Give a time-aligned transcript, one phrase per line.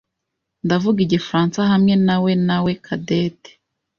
[0.65, 3.51] Ndavuga Igifaransa hamwe nawe nawe Cadette.